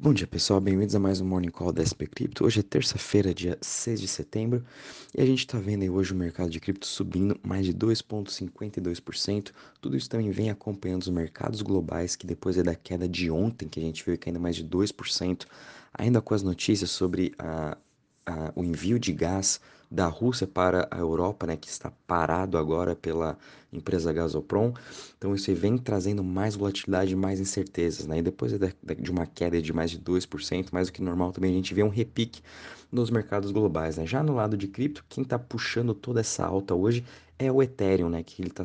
Bom 0.00 0.14
dia 0.14 0.28
pessoal, 0.28 0.60
bem-vindos 0.60 0.94
a 0.94 1.00
mais 1.00 1.20
um 1.20 1.24
Morning 1.26 1.50
Call 1.50 1.72
da 1.72 1.82
SP 1.82 2.06
Cripto. 2.06 2.44
Hoje 2.44 2.60
é 2.60 2.62
terça-feira, 2.62 3.34
dia 3.34 3.58
6 3.60 4.00
de 4.00 4.06
setembro, 4.06 4.64
e 5.12 5.20
a 5.20 5.26
gente 5.26 5.40
está 5.40 5.58
vendo 5.58 5.82
aí 5.82 5.90
hoje 5.90 6.12
o 6.12 6.16
mercado 6.16 6.48
de 6.50 6.60
cripto 6.60 6.86
subindo 6.86 7.36
mais 7.42 7.66
de 7.66 7.74
2,52%. 7.74 9.50
Tudo 9.80 9.96
isso 9.96 10.08
também 10.08 10.30
vem 10.30 10.50
acompanhando 10.50 11.02
os 11.02 11.08
mercados 11.08 11.62
globais, 11.62 12.14
que 12.14 12.28
depois 12.28 12.56
é 12.56 12.62
da 12.62 12.76
queda 12.76 13.08
de 13.08 13.28
ontem, 13.28 13.66
que 13.66 13.80
a 13.80 13.82
gente 13.82 14.04
viu 14.04 14.16
caindo 14.16 14.38
mais 14.38 14.54
de 14.54 14.64
2%, 14.64 15.46
ainda 15.92 16.22
com 16.22 16.32
as 16.32 16.44
notícias 16.44 16.92
sobre 16.92 17.34
a, 17.36 17.76
a, 18.24 18.52
o 18.54 18.62
envio 18.62 19.00
de 19.00 19.12
gás 19.12 19.60
da 19.90 20.06
Rússia 20.06 20.46
para 20.46 20.86
a 20.90 20.98
Europa, 20.98 21.46
né, 21.46 21.56
que 21.56 21.68
está 21.68 21.90
parado 22.06 22.58
agora 22.58 22.94
pela 22.94 23.38
empresa 23.72 24.12
Gazprom. 24.12 24.72
Então 25.16 25.34
isso 25.34 25.52
vem 25.54 25.78
trazendo 25.78 26.22
mais 26.22 26.54
volatilidade, 26.54 27.14
mais 27.16 27.40
incertezas, 27.40 28.06
né? 28.06 28.18
E 28.18 28.22
depois 28.22 28.52
de 28.52 29.10
uma 29.10 29.26
queda 29.26 29.60
de 29.60 29.72
mais 29.72 29.90
de 29.90 29.98
2%, 29.98 30.68
mais 30.72 30.88
do 30.88 30.92
que 30.92 31.02
normal 31.02 31.32
também 31.32 31.50
a 31.50 31.54
gente 31.54 31.74
vê 31.74 31.82
um 31.82 31.88
repique 31.88 32.42
nos 32.90 33.10
mercados 33.10 33.50
globais, 33.50 33.96
né? 33.96 34.06
Já 34.06 34.22
no 34.22 34.34
lado 34.34 34.56
de 34.56 34.68
cripto, 34.68 35.04
quem 35.08 35.22
está 35.22 35.38
puxando 35.38 35.94
toda 35.94 36.20
essa 36.20 36.44
alta 36.44 36.74
hoje 36.74 37.04
é 37.38 37.52
o 37.52 37.62
Ethereum, 37.62 38.08
né, 38.08 38.22
que 38.22 38.42
ele 38.42 38.50
está 38.50 38.64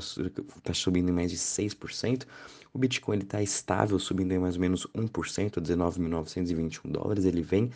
tá 0.63 0.73
subindo 0.73 1.09
em 1.09 1.11
mais 1.11 1.29
de 1.29 1.37
6%. 1.37 2.25
O 2.73 2.79
Bitcoin 2.79 3.19
está 3.19 3.41
estável, 3.41 3.99
subindo 3.99 4.31
em 4.31 4.39
mais 4.39 4.55
ou 4.55 4.61
menos 4.61 4.87
1%, 4.95 5.57
a 5.57 5.61
19.921 5.61 6.91
dólares. 6.91 7.23
Ele 7.23 7.43
vem 7.43 7.69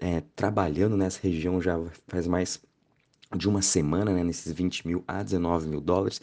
é, 0.00 0.22
trabalhando 0.34 0.96
nessa 0.96 1.20
região 1.22 1.60
já 1.62 1.78
faz 2.08 2.26
mais 2.26 2.60
de 3.36 3.48
uma 3.48 3.62
semana, 3.62 4.12
né, 4.12 4.24
nesses 4.24 4.52
20 4.52 4.86
mil 4.86 5.04
a 5.06 5.22
19 5.22 5.68
mil 5.68 5.80
dólares. 5.80 6.20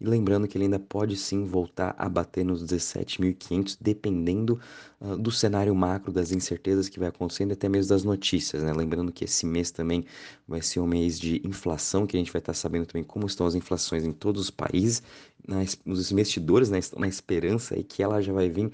E 0.00 0.06
lembrando 0.06 0.46
que 0.46 0.56
ele 0.56 0.64
ainda 0.64 0.78
pode 0.78 1.16
sim 1.16 1.44
voltar 1.44 1.94
a 1.98 2.08
bater 2.08 2.44
nos 2.44 2.64
17.500, 2.64 3.76
dependendo 3.80 4.60
uh, 5.00 5.16
do 5.16 5.30
cenário 5.30 5.74
macro, 5.74 6.12
das 6.12 6.32
incertezas 6.32 6.88
que 6.88 6.98
vai 6.98 7.08
acontecendo, 7.08 7.52
até 7.52 7.68
mesmo 7.68 7.90
das 7.90 8.04
notícias, 8.04 8.62
né? 8.62 8.72
Lembrando 8.72 9.12
que 9.12 9.24
esse 9.24 9.46
mês 9.46 9.70
também 9.70 10.04
vai 10.46 10.62
ser 10.62 10.80
um 10.80 10.86
mês 10.86 11.18
de 11.18 11.40
inflação, 11.46 12.06
que 12.06 12.16
a 12.16 12.20
gente 12.20 12.32
vai 12.32 12.40
estar 12.40 12.54
sabendo 12.54 12.86
também 12.86 13.04
como 13.04 13.26
estão 13.26 13.46
as 13.46 13.54
inflações 13.54 14.04
em 14.04 14.12
todos 14.12 14.42
os 14.42 14.50
países. 14.50 15.02
Nas, 15.46 15.78
os 15.86 16.10
investidores 16.12 16.68
né, 16.68 16.78
estão 16.78 16.98
na 16.98 17.08
esperança 17.08 17.74
aí 17.74 17.82
que 17.82 18.02
ela 18.02 18.20
já 18.20 18.32
vai 18.32 18.50
vir 18.50 18.66
uh, 18.66 18.72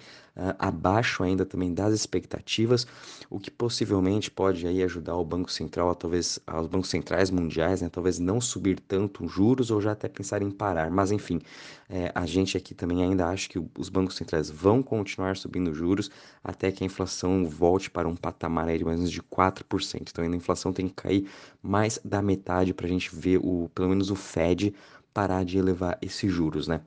abaixo 0.58 1.22
ainda 1.22 1.44
também 1.46 1.72
das 1.72 1.94
expectativas, 1.94 2.86
o 3.30 3.38
que 3.38 3.50
possivelmente 3.50 4.30
pode 4.30 4.66
aí 4.66 4.82
ajudar 4.82 5.14
o 5.14 5.24
Banco 5.24 5.52
Central, 5.52 5.90
a, 5.90 5.94
talvez 5.94 6.40
aos 6.46 6.66
bancos 6.66 6.88
centrais 6.88 7.30
mundiais, 7.30 7.80
né, 7.80 7.88
talvez 7.88 8.18
não 8.18 8.40
subir 8.40 8.80
tanto 8.80 9.24
os 9.24 9.30
juros 9.30 9.70
ou 9.70 9.80
já 9.80 9.92
até 9.92 10.08
pensar 10.08 10.42
em 10.42 10.50
parar. 10.50 10.90
Mas 10.90 11.12
enfim, 11.12 11.40
é, 11.88 12.10
a 12.14 12.26
gente 12.26 12.56
aqui 12.56 12.74
também 12.74 13.02
ainda 13.02 13.26
acha 13.28 13.48
que 13.48 13.60
os 13.78 13.88
bancos 13.88 14.16
centrais 14.16 14.50
vão 14.50 14.82
continuar 14.82 15.36
subindo 15.36 15.72
juros 15.72 16.10
até 16.42 16.70
que 16.70 16.84
a 16.84 16.86
inflação 16.86 17.46
volte 17.48 17.90
para 17.90 18.08
um 18.08 18.16
patamar 18.16 18.68
aí 18.68 18.78
de 18.78 18.84
mais 18.84 18.96
ou 18.96 19.04
menos 19.04 19.12
de 19.12 19.22
4%. 19.22 20.10
Então 20.10 20.24
ainda 20.24 20.36
a 20.36 20.38
inflação 20.38 20.72
tem 20.72 20.88
que 20.88 20.94
cair 20.94 21.28
mais 21.62 21.98
da 22.04 22.20
metade 22.20 22.74
para 22.74 22.86
a 22.86 22.88
gente 22.88 23.14
ver 23.14 23.38
o, 23.38 23.70
pelo 23.74 23.88
menos 23.88 24.10
o 24.10 24.16
Fed 24.16 24.74
parar 25.12 25.44
de 25.44 25.58
elevar 25.58 25.96
esses 26.02 26.32
juros, 26.32 26.66
né? 26.66 26.80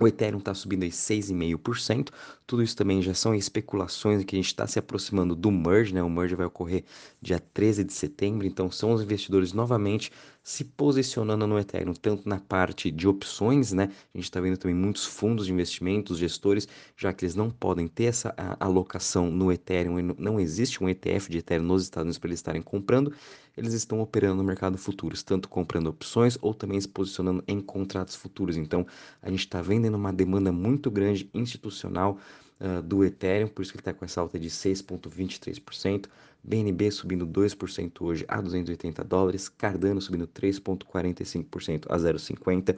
O 0.00 0.08
Ethereum 0.08 0.38
está 0.38 0.52
subindo 0.52 0.82
aí 0.82 0.90
6,5%. 0.90 2.10
Tudo 2.46 2.62
isso 2.62 2.76
também 2.76 3.00
já 3.02 3.14
são 3.14 3.34
especulações 3.34 4.24
que 4.24 4.34
a 4.34 4.38
gente 4.38 4.46
está 4.46 4.66
se 4.66 4.78
aproximando 4.78 5.36
do 5.36 5.50
merge, 5.50 5.94
né? 5.94 6.02
O 6.02 6.10
merge 6.10 6.34
vai 6.34 6.46
ocorrer 6.46 6.84
dia 7.20 7.38
13 7.38 7.84
de 7.84 7.92
setembro, 7.92 8.46
então 8.46 8.70
são 8.70 8.92
os 8.92 9.02
investidores 9.02 9.52
novamente 9.52 10.10
se 10.42 10.64
posicionando 10.64 11.46
no 11.46 11.58
Ethereum, 11.58 11.94
tanto 11.94 12.28
na 12.28 12.40
parte 12.40 12.90
de 12.90 13.06
opções, 13.06 13.72
né? 13.72 13.90
A 14.12 14.18
gente 14.18 14.24
está 14.24 14.40
vendo 14.40 14.56
também 14.56 14.74
muitos 14.74 15.04
fundos 15.04 15.46
de 15.46 15.52
investimentos, 15.52 16.18
gestores, 16.18 16.66
já 16.96 17.12
que 17.12 17.24
eles 17.24 17.36
não 17.36 17.48
podem 17.50 17.86
ter 17.86 18.04
essa 18.04 18.34
alocação 18.58 19.30
no 19.30 19.52
Ethereum, 19.52 20.14
não 20.18 20.40
existe 20.40 20.82
um 20.82 20.88
ETF 20.88 21.30
de 21.30 21.38
Ethereum 21.38 21.64
nos 21.64 21.84
Estados 21.84 22.04
Unidos 22.04 22.18
para 22.18 22.28
eles 22.28 22.40
estarem 22.40 22.62
comprando, 22.62 23.12
eles 23.56 23.72
estão 23.72 24.00
operando 24.00 24.36
no 24.36 24.44
mercado 24.44 24.76
futuros, 24.76 25.22
tanto 25.22 25.48
comprando 25.48 25.86
opções 25.88 26.36
ou 26.40 26.52
também 26.54 26.80
se 26.80 26.88
posicionando 26.88 27.44
em 27.46 27.60
contratos 27.60 28.16
futuros. 28.16 28.56
Então, 28.56 28.86
a 29.20 29.30
gente 29.30 29.40
está 29.40 29.62
vendo 29.62 29.94
uma 29.94 30.12
demanda 30.12 30.50
muito 30.50 30.90
grande 30.90 31.28
institucional 31.34 32.18
uh, 32.60 32.82
do 32.82 33.04
Ethereum, 33.04 33.48
por 33.48 33.62
isso 33.62 33.72
que 33.72 33.76
ele 33.76 33.82
está 33.82 33.92
com 33.92 34.04
essa 34.04 34.20
alta 34.20 34.38
de 34.38 34.48
6,23%. 34.48 36.06
BNB 36.44 36.90
subindo 36.90 37.26
2% 37.26 38.02
hoje 38.02 38.24
a 38.26 38.40
280 38.40 39.04
dólares, 39.04 39.48
Cardano 39.48 40.00
subindo 40.00 40.26
3,45% 40.26 41.86
a 41.88 41.96
0,50, 41.96 42.76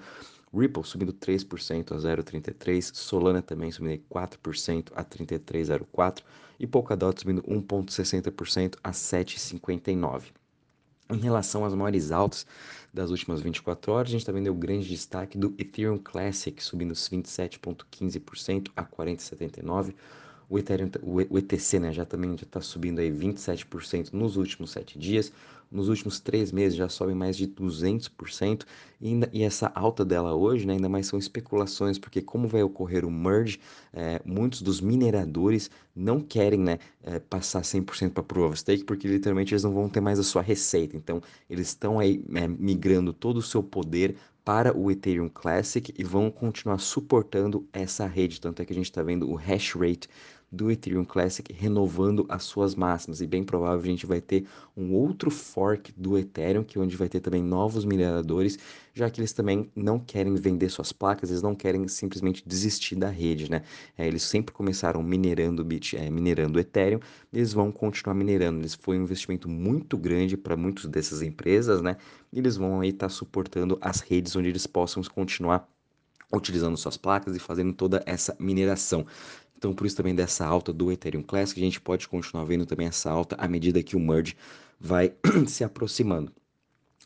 Ripple 0.55 0.85
subindo 0.85 1.13
3% 1.13 1.93
a 1.93 1.97
0,33, 1.97 2.95
Solana 2.95 3.43
também 3.43 3.73
subindo 3.73 4.03
4% 4.11 4.93
a 4.95 5.03
33,04 5.03 6.23
e 6.61 6.67
Polkadot 6.67 7.19
subindo 7.19 7.43
1,60% 7.43 8.77
a 8.85 8.91
7,59. 8.91 10.25
Em 11.11 11.19
relação 11.19 11.65
às 11.65 11.75
maiores 11.75 12.11
altas 12.11 12.47
das 12.93 13.11
últimas 13.11 13.41
24 13.41 13.93
horas, 13.93 14.09
a 14.09 14.13
gente 14.13 14.21
está 14.21 14.33
vendo 14.33 14.51
o 14.51 14.55
grande 14.55 14.89
destaque 14.89 15.37
do 15.37 15.55
Ethereum 15.59 15.99
Classic, 15.99 16.63
subindo 16.63 16.95
27,15% 16.95 18.71
a 18.75 18.85
40,79%. 18.85 19.95
O, 20.49 20.59
Ethereum, 20.59 20.91
o 21.03 21.39
ETC 21.39 21.79
né, 21.79 21.93
já 21.93 22.05
também 22.05 22.35
está 22.35 22.61
subindo 22.61 23.01
aí 23.01 23.11
27% 23.11 24.13
nos 24.13 24.37
últimos 24.37 24.71
7 24.71 24.99
dias. 24.99 25.33
Nos 25.71 25.89
últimos 25.89 26.21
3 26.21 26.53
meses 26.53 26.77
já 26.77 26.89
sobe 26.89 27.15
mais 27.15 27.37
de 27.37 27.49
200%. 27.49 28.65
E, 29.01 29.09
ainda, 29.09 29.29
e 29.33 29.43
essa 29.43 29.73
alta 29.75 30.05
dela 30.05 30.35
hoje, 30.35 30.67
né, 30.67 30.75
ainda 30.75 30.89
mais 30.89 31.07
são 31.07 31.19
especulações, 31.19 31.99
porque 31.99 32.23
como 32.23 32.47
vai 32.47 32.63
ocorrer 32.63 33.05
o 33.05 33.11
merge, 33.11 33.59
é, 33.93 34.21
muitos 34.25 34.63
dos 34.63 34.81
mineradores 34.81 35.71
não 35.95 36.21
querem 36.21 36.61
né, 36.61 36.79
é, 37.03 37.19
passar 37.19 37.63
100% 37.63 38.11
para 38.11 38.23
Proof 38.23 38.53
of 38.53 38.59
Stake, 38.59 38.85
porque 38.85 39.09
literalmente 39.09 39.53
eles 39.53 39.65
não 39.65 39.73
vão 39.73 39.89
ter 39.89 40.01
mais 40.01 40.19
a 40.19 40.23
sua 40.23 40.43
receita. 40.43 40.97
Então, 40.97 41.21
eles 41.51 41.69
estão 41.69 41.99
aí 41.99 42.23
é, 42.35 42.47
migrando 42.47 43.13
todo 43.13 43.39
o 43.39 43.43
seu 43.43 43.63
poder 43.63 44.17
para 44.45 44.77
o 44.77 44.91
Ethereum 44.91 45.29
Classic 45.29 45.93
e 45.97 46.05
vão 46.05 46.31
continuar 46.31 46.79
suportando 46.79 47.67
essa 47.73 48.07
rede. 48.07 48.41
Tanto 48.41 48.61
é 48.61 48.65
que 48.65 48.73
a 48.73 48.77
gente 48.77 48.91
está 48.91 49.03
vendo 49.03 49.29
o 49.31 49.35
hash 49.35 49.75
rate 49.75 50.09
do 50.55 50.71
Ethereum 50.71 51.05
Classic 51.05 51.53
renovando 51.53 52.25
as 52.29 52.45
suas 52.45 52.75
máximas 52.75 53.21
e 53.21 53.27
bem 53.27 53.43
provável 53.43 53.81
a 53.81 53.87
gente 53.87 54.07
vai 54.07 54.21
ter 54.21 54.47
um 54.77 54.93
outro 54.93 55.31
fork 55.31 55.93
do 55.97 56.17
Ethereum 56.17 56.63
que 56.63 56.79
é 56.79 56.81
onde 56.81 56.97
vai 56.97 57.09
ter 57.09 57.21
também 57.21 57.43
novos 57.43 57.85
mineradores, 57.85 58.59
já 58.93 59.11
que 59.11 59.21
eles 59.21 59.33
também 59.33 59.71
não 59.75 59.99
querem 59.99 60.35
vender 60.37 60.69
suas 60.69 60.93
placas, 60.93 61.31
eles 61.31 61.43
não 61.43 61.55
querem 61.55 61.87
simplesmente 61.89 62.43
desistir 62.47 62.95
da 62.95 63.09
rede, 63.09 63.51
né? 63.51 63.63
É, 63.99 64.07
eles 64.07 64.23
sempre 64.23 64.55
começaram 64.55 65.03
minerando 65.03 65.65
bit, 65.65 65.97
é, 65.97 66.09
minerando 66.09 66.61
Ethereum, 66.61 67.01
eles 67.33 67.53
vão 67.53 67.73
continuar 67.73 68.15
minerando. 68.15 68.61
Eles 68.61 68.75
foi 68.75 68.99
um 68.99 69.03
investimento 69.03 69.49
muito 69.49 69.99
grande 69.99 70.37
para 70.37 70.57
muitas 70.57 70.87
dessas 70.87 71.23
empresas, 71.23 71.83
né? 71.83 71.97
E 72.33 72.39
eles 72.39 72.57
vão 72.57 72.81
aí 72.81 72.91
estar 72.91 73.07
tá 73.07 73.11
suportando 73.11 73.77
as 73.81 74.01
redes 74.01 74.37
onde 74.37 74.49
eles 74.49 74.67
possam 74.67 75.03
continuar 75.03 75.69
utilizando 76.33 76.77
suas 76.77 76.97
placas 76.97 77.37
e 77.37 77.39
fazendo 77.39 77.73
toda 77.73 78.03
essa 78.07 78.37
mineração. 78.39 79.07
Então, 79.57 79.75
por 79.75 79.87
isso 79.87 79.97
também 79.97 80.15
dessa 80.15 80.45
alta 80.45 80.73
do 80.73 80.93
Ethereum 80.93 81.23
Classic, 81.23 81.59
a 81.61 81.65
gente 81.65 81.81
pode 81.81 82.09
continuar 82.09 82.45
vendo 82.45 82.67
também 82.67 82.87
essa 82.87 83.11
alta 83.11 83.37
à 83.37 83.49
medida 83.49 83.83
que 83.83 83.97
o 83.97 84.01
merge 84.01 84.37
vai 84.79 85.15
se 85.47 85.65
aproximando. 85.65 86.33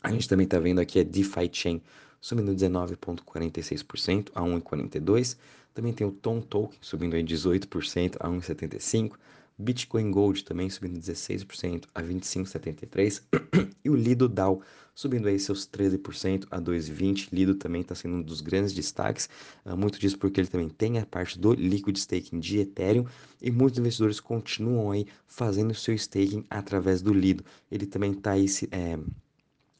A 0.01 0.11
gente 0.11 0.27
também 0.27 0.45
está 0.45 0.59
vendo 0.59 0.79
aqui 0.79 0.99
a 0.99 1.03
DeFi 1.03 1.49
Chain 1.51 1.81
subindo 2.21 2.53
19,46% 2.53 4.29
a 4.33 4.41
1,42%. 4.41 5.37
Também 5.73 5.93
tem 5.93 6.05
o 6.05 6.11
Tom 6.11 6.41
Token 6.41 6.77
subindo 6.81 7.15
em 7.15 7.23
18% 7.23 8.17
a 8.19 8.27
1,75%. 8.27 9.13
Bitcoin 9.61 10.09
Gold 10.09 10.45
também 10.45 10.69
subindo 10.69 10.97
16% 10.97 11.83
a 11.93 12.01
25,73%. 12.01 13.23
e 13.83 13.89
o 13.89 13.95
Lido 13.95 14.29
DAO 14.29 14.61
subindo 14.95 15.27
aí 15.27 15.37
seus 15.37 15.67
13% 15.67 16.47
a 16.49 16.61
2,20%. 16.61 17.27
Lido 17.33 17.55
também 17.55 17.81
está 17.81 17.93
sendo 17.93 18.15
um 18.15 18.21
dos 18.21 18.39
grandes 18.39 18.73
destaques. 18.73 19.29
Uh, 19.65 19.75
muito 19.75 19.99
disso 19.99 20.17
porque 20.17 20.39
ele 20.39 20.47
também 20.47 20.69
tem 20.69 20.97
a 20.97 21.05
parte 21.05 21.37
do 21.37 21.53
liquid 21.53 21.97
staking 21.97 22.39
de 22.39 22.59
Ethereum 22.59 23.05
e 23.41 23.51
muitos 23.51 23.77
investidores 23.77 24.21
continuam 24.21 24.91
aí 24.91 25.05
fazendo 25.27 25.73
seu 25.73 25.93
staking 25.93 26.45
através 26.49 27.01
do 27.01 27.13
Lido. 27.13 27.43
Ele 27.69 27.85
também 27.85 28.13
está 28.13 28.31
aí... 28.31 28.45
É, 28.71 28.97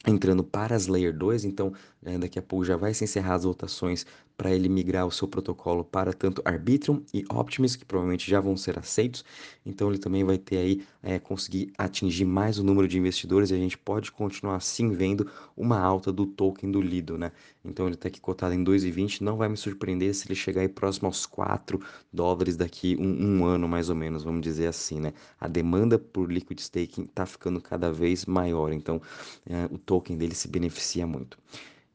entrando 0.07 0.45
para 0.45 0.75
as 0.75 0.87
Layer 0.87 1.13
2, 1.13 1.43
então 1.43 1.73
é, 2.03 2.17
daqui 2.17 2.39
a 2.39 2.41
pouco 2.41 2.63
já 2.63 2.77
vai 2.77 2.93
se 2.93 3.03
encerrar 3.03 3.35
as 3.35 3.43
votações 3.43 4.05
para 4.39 4.55
ele 4.55 4.69
migrar 4.69 5.05
o 5.05 5.11
seu 5.11 5.27
protocolo 5.27 5.83
para 5.83 6.13
tanto 6.13 6.41
Arbitrum 6.45 7.03
e 7.13 7.25
Optimus, 7.29 7.75
que 7.75 7.83
provavelmente 7.83 8.31
já 8.31 8.39
vão 8.39 8.55
ser 8.55 8.79
aceitos. 8.79 9.25
Então 9.65 9.89
ele 9.89 9.97
também 9.97 10.23
vai 10.23 10.37
ter 10.37 10.55
aí, 10.59 10.81
é, 11.03 11.19
conseguir 11.19 11.73
atingir 11.77 12.23
mais 12.23 12.57
o 12.57 12.63
número 12.63 12.87
de 12.87 12.97
investidores 12.97 13.51
e 13.51 13.53
a 13.53 13.57
gente 13.57 13.77
pode 13.77 14.13
continuar 14.13 14.55
assim 14.55 14.91
vendo 14.91 15.29
uma 15.57 15.77
alta 15.77 16.09
do 16.09 16.25
token 16.25 16.71
do 16.71 16.79
Lido, 16.81 17.17
né? 17.17 17.33
Então 17.65 17.85
ele 17.85 17.95
está 17.95 18.07
aqui 18.07 18.21
cotado 18.21 18.55
em 18.55 18.63
2,20, 18.63 19.19
não 19.19 19.35
vai 19.35 19.49
me 19.49 19.57
surpreender 19.57 20.15
se 20.15 20.25
ele 20.25 20.35
chegar 20.35 20.61
aí 20.61 20.69
próximo 20.69 21.07
aos 21.07 21.25
4 21.25 21.77
dólares 22.11 22.55
daqui 22.55 22.95
um, 22.97 23.41
um 23.41 23.45
ano 23.45 23.67
mais 23.67 23.89
ou 23.89 23.95
menos, 23.95 24.23
vamos 24.23 24.39
dizer 24.41 24.67
assim, 24.67 25.01
né? 25.01 25.13
A 25.37 25.49
demanda 25.49 25.99
por 25.99 26.31
liquid 26.31 26.59
staking 26.59 27.03
está 27.03 27.25
ficando 27.25 27.59
cada 27.59 27.91
vez 27.91 28.25
maior, 28.25 28.71
então 28.71 29.01
é, 29.45 29.65
o 29.69 29.77
token 29.77 30.17
dele 30.17 30.33
se 30.33 30.47
beneficia 30.47 31.05
muito. 31.05 31.37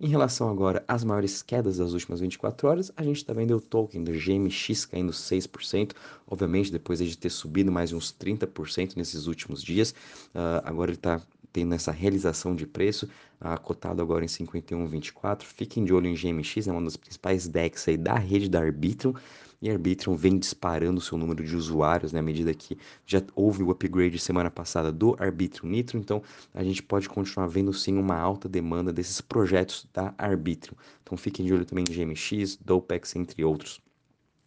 Em 0.01 0.09
relação 0.09 0.51
agora 0.51 0.85
às 0.89 1.05
maiores 1.05 1.41
quedas 1.41 1.79
das 1.79 1.93
últimas 1.93 2.19
24 2.19 2.69
horas, 2.69 2.93
a 2.97 3.03
gente 3.05 3.25
vendo 3.33 3.57
o 3.57 3.61
token 3.61 4.03
do 4.03 4.13
GMX 4.13 4.85
caindo 4.87 5.13
6%, 5.13 5.93
obviamente 6.27 6.73
depois 6.73 6.99
de 6.99 7.17
ter 7.17 7.31
subido 7.31 7.71
mais 7.71 7.93
uns 7.93 8.13
30% 8.13 8.97
nesses 8.97 9.27
últimos 9.27 9.63
dias, 9.63 9.95
uh, 10.35 10.61
agora 10.65 10.91
ele 10.91 10.99
está 10.99 11.23
tendo 11.55 11.73
essa 11.73 11.93
realização 11.93 12.55
de 12.57 12.67
preço, 12.67 13.09
uh, 13.41 13.59
cotado 13.61 14.03
agora 14.03 14.25
em 14.25 14.29
51,24. 14.29 15.45
Fiquem 15.45 15.85
de 15.85 15.95
olho 15.95 16.09
em 16.09 16.15
GMX, 16.15 16.67
é 16.67 16.73
uma 16.73 16.83
das 16.83 16.97
principais 16.97 17.47
DEX 17.47 17.87
aí 17.87 17.97
da 17.97 18.17
rede 18.17 18.49
da 18.49 18.59
Arbitrum, 18.59 19.15
e 19.63 19.71
Arbitrum 19.71 20.17
vem 20.17 20.37
disparando 20.37 20.99
o 20.99 21.01
seu 21.01 21.17
número 21.17 21.45
de 21.45 21.55
usuários, 21.57 22.13
né, 22.13 22.19
à 22.19 22.23
medida 22.23 22.53
que 22.53 22.77
já 23.07 23.23
houve 23.37 23.63
o 23.63 23.71
upgrade 23.71 24.19
semana 24.19 24.51
passada 24.51 24.91
do 24.91 25.15
Arbitrum 25.17 25.69
Nitro, 25.69 25.97
então 25.97 26.21
a 26.53 26.65
gente 26.65 26.83
pode 26.83 27.09
continuar 27.09 27.47
vendo 27.47 27.73
sim 27.73 27.97
uma 27.97 28.17
alta 28.17 28.49
demanda 28.49 28.93
desses 28.93 29.21
projetos 29.21 29.87
da 29.95 30.13
Arbitrum. 30.19 30.75
Então 31.05 31.17
fiquem 31.17 31.47
de 31.47 31.55
olho 31.55 31.65
também 31.65 31.85
em 31.89 31.95
GMX, 31.95 32.57
Dopex, 32.57 33.15
entre 33.15 33.45
outros. 33.45 33.81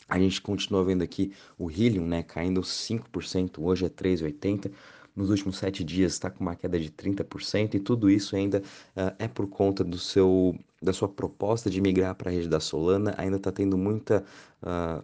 A 0.10 0.20
gente 0.20 0.42
continua 0.42 0.84
vendo 0.84 1.04
aqui 1.04 1.32
o 1.58 1.72
Helium, 1.72 2.06
né, 2.06 2.22
caindo 2.22 2.62
5%, 2.62 3.60
hoje 3.60 3.86
é 3.86 3.90
3,80%. 3.90 4.72
Nos 5.18 5.32
últimos 5.32 5.58
sete 5.58 5.84
dias 5.84 6.14
está 6.14 6.30
com 6.30 6.44
uma 6.44 6.56
queda 6.56 6.80
de 6.80 6.92
30%, 6.92 7.74
e 7.74 7.80
tudo 7.80 8.08
isso 8.08 8.36
ainda 8.36 8.60
uh, 8.96 9.16
é 9.18 9.28
por 9.28 9.48
conta 9.48 9.84
do 9.84 9.98
seu 9.98 10.56
da 10.80 10.94
sua 10.94 11.10
proposta 11.10 11.72
de 11.72 11.82
migrar 11.82 12.14
para 12.14 12.30
a 12.30 12.34
rede 12.34 12.48
da 12.48 12.60
Solana, 12.60 13.16
ainda 13.18 13.38
está 13.38 13.52
tendo 13.52 13.76
muita 13.76 14.24
uh, 14.62 15.04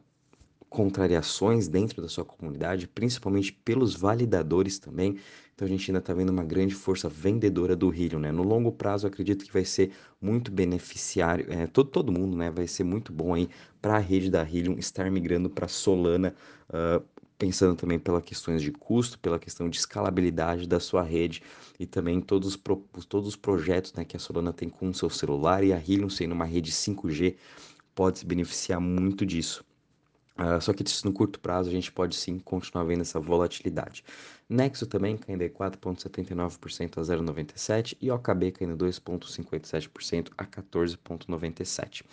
contrariações 0.69 1.68
dentro 1.68 2.01
da 2.01 2.07
sua 2.07 2.25
comunidade, 2.25 2.88
principalmente 2.88 3.51
pelos 3.51 3.95
validadores 3.95 4.80
também. 4.80 5.18
Então 5.54 5.68
a 5.68 5.69
gente 5.69 5.89
ainda 5.89 6.00
está 6.00 6.13
vendo 6.13 6.31
uma 6.31 6.44
grande 6.44 6.74
força 6.74 7.07
vendedora 7.07 7.75
do 7.75 7.94
Helium, 7.94 8.19
né? 8.19 8.31
No 8.31 8.42
longo 8.42 8.71
prazo, 8.71 9.06
acredito 9.06 9.45
que 9.45 9.54
vai 9.54 9.63
ser 9.65 9.92
muito 10.19 10.51
beneficiário, 10.51 11.45
é, 11.51 11.68
todo, 11.68 11.89
todo 11.89 12.12
mundo, 12.12 12.36
né? 12.36 12.50
Vai 12.50 12.68
ser 12.68 12.83
muito 12.83 13.13
bom 13.13 13.36
aí 13.36 13.48
para 13.80 13.95
a 13.95 14.00
rede 14.00 14.31
da 14.31 14.42
Helium 14.42 14.77
estar 14.80 15.10
migrando 15.12 15.50
para 15.50 15.68
Solana, 15.68 16.33
uh, 16.69 17.04
pensando 17.38 17.75
também 17.75 18.00
pelas 18.00 18.24
questões 18.24 18.62
de 18.62 18.71
custo, 18.71 19.19
pela 19.19 19.39
questão 19.39 19.69
de 19.69 19.77
escalabilidade 19.77 20.68
da 20.68 20.80
sua 20.80 21.03
rede 21.03 21.41
e 21.80 21.85
também 21.85 22.21
todos 22.21 22.56
os, 22.56 23.06
todos 23.06 23.27
os 23.27 23.35
projetos 23.35 23.94
né, 23.94 24.06
que 24.06 24.15
a 24.15 24.19
Solana 24.19 24.53
tem 24.53 24.69
com 24.69 24.89
o 24.89 24.94
seu 24.94 25.09
celular 25.09 25.63
e 25.63 25.74
a 25.74 25.77
Helium 25.77 26.09
sendo 26.09 26.33
uma 26.33 26.45
rede 26.45 26.71
5G 26.71 27.35
pode 27.95 28.19
se 28.19 28.25
beneficiar 28.25 28.80
muito 28.80 29.25
disso. 29.25 29.63
Uh, 30.38 30.59
só 30.59 30.74
que 30.74 30.83
no 31.06 31.13
curto 31.13 31.39
prazo 31.39 31.69
a 31.69 31.71
gente 31.71 31.91
pode 31.91 32.15
sim 32.15 32.39
continuar 32.39 32.83
vendo 32.85 33.01
essa 33.01 33.19
volatilidade. 33.19 34.03
Nexo 34.53 34.85
também 34.85 35.17
caindo 35.17 35.44
4,79% 35.50 36.97
a 36.97 37.01
0,97% 37.01 37.97
e 38.00 38.11
OKB 38.11 38.51
caindo 38.51 38.77
2,57% 38.77 40.29
a 40.38 40.45
14,97%. 40.45 42.03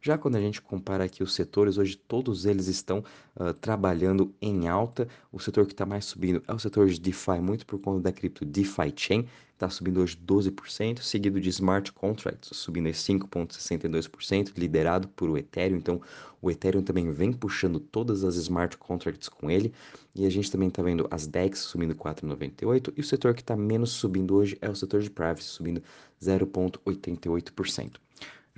Já 0.00 0.16
quando 0.16 0.36
a 0.36 0.40
gente 0.40 0.62
compara 0.62 1.04
aqui 1.04 1.24
os 1.24 1.34
setores, 1.34 1.76
hoje 1.76 1.96
todos 1.96 2.46
eles 2.46 2.68
estão 2.68 3.02
uh, 3.34 3.52
trabalhando 3.54 4.32
em 4.40 4.68
alta. 4.68 5.08
O 5.32 5.40
setor 5.40 5.66
que 5.66 5.72
está 5.72 5.84
mais 5.84 6.04
subindo 6.04 6.40
é 6.46 6.52
o 6.52 6.58
setor 6.58 6.86
de 6.86 7.00
DeFi, 7.00 7.40
muito 7.40 7.66
por 7.66 7.80
conta 7.80 8.00
da 8.00 8.12
cripto 8.12 8.44
DeFi 8.44 8.92
Chain, 8.94 9.26
está 9.58 9.68
subindo 9.68 10.00
hoje 10.00 10.16
12%, 10.16 11.00
seguido 11.00 11.40
de 11.40 11.48
Smart 11.48 11.90
Contracts, 11.92 12.56
subindo 12.56 12.88
5,62%, 12.88 14.52
liderado 14.56 15.08
por 15.08 15.28
o 15.28 15.36
Ethereum. 15.36 15.78
Então, 15.78 16.00
o 16.40 16.48
Ethereum 16.48 16.82
também 16.82 17.10
vem 17.10 17.32
puxando 17.32 17.80
todas 17.80 18.22
as 18.22 18.36
Smart 18.36 18.78
Contracts 18.78 19.28
com 19.28 19.50
ele. 19.50 19.72
E 20.14 20.24
a 20.24 20.30
gente 20.30 20.50
também 20.50 20.68
está 20.68 20.80
vendo 20.80 21.08
as 21.10 21.26
DEX 21.26 21.58
subindo 21.58 21.87
4,98%. 21.94 22.92
E 22.96 23.00
o 23.00 23.04
setor 23.04 23.34
que 23.34 23.40
está 23.40 23.56
menos 23.56 23.90
subindo 23.90 24.34
hoje 24.34 24.58
é 24.60 24.68
o 24.68 24.74
setor 24.74 25.00
de 25.00 25.10
Privacy, 25.10 25.44
subindo 25.44 25.82
0,88%. 26.22 27.92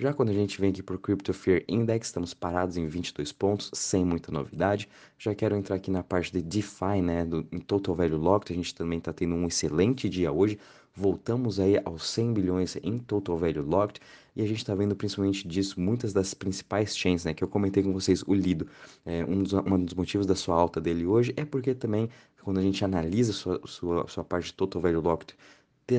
Já 0.01 0.11
quando 0.11 0.29
a 0.29 0.33
gente 0.33 0.59
vem 0.59 0.71
aqui 0.71 0.81
para 0.81 0.95
o 0.95 0.99
Crypto 0.99 1.31
Fear 1.31 1.63
Index, 1.67 2.07
estamos 2.07 2.33
parados 2.33 2.75
em 2.75 2.87
22 2.87 3.31
pontos, 3.31 3.69
sem 3.71 4.03
muita 4.03 4.31
novidade. 4.31 4.89
Já 5.15 5.35
quero 5.35 5.55
entrar 5.55 5.75
aqui 5.75 5.91
na 5.91 6.01
parte 6.01 6.31
de 6.31 6.41
DeFi, 6.41 7.03
né, 7.03 7.23
do, 7.23 7.45
em 7.51 7.59
Total 7.59 7.93
Value 7.93 8.17
Locked, 8.17 8.51
a 8.51 8.55
gente 8.55 8.73
também 8.73 8.97
está 8.97 9.13
tendo 9.13 9.35
um 9.35 9.45
excelente 9.45 10.09
dia 10.09 10.31
hoje. 10.31 10.57
Voltamos 10.95 11.59
aí 11.59 11.79
aos 11.85 12.09
100 12.09 12.33
bilhões 12.33 12.77
em 12.81 12.97
Total 12.97 13.37
Value 13.37 13.61
Locked 13.61 14.01
e 14.35 14.41
a 14.41 14.47
gente 14.47 14.57
está 14.57 14.73
vendo 14.73 14.95
principalmente 14.95 15.47
disso 15.47 15.79
muitas 15.79 16.13
das 16.13 16.33
principais 16.33 16.97
chains, 16.97 17.23
né, 17.23 17.33
que 17.35 17.43
eu 17.43 17.47
comentei 17.47 17.83
com 17.83 17.93
vocês, 17.93 18.23
o 18.25 18.33
Lido. 18.33 18.67
É, 19.05 19.23
um, 19.23 19.43
dos, 19.43 19.53
um 19.53 19.85
dos 19.85 19.93
motivos 19.93 20.25
da 20.25 20.35
sua 20.35 20.55
alta 20.55 20.81
dele 20.81 21.05
hoje 21.05 21.31
é 21.37 21.45
porque 21.45 21.75
também, 21.75 22.09
quando 22.43 22.59
a 22.59 22.61
gente 22.61 22.83
analisa 22.83 23.33
sua, 23.33 23.61
sua, 23.65 24.07
sua 24.07 24.23
parte 24.23 24.53
Total 24.53 24.81
Value 24.81 25.01
Locked, 25.01 25.35